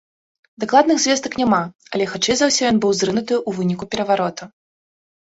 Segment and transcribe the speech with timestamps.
[0.63, 1.59] Дакладных звестак няма,
[1.97, 4.55] але хутчэй за ўсё ён быў зрынуты ў выніку перавароту.